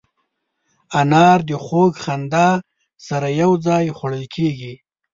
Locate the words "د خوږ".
1.49-1.93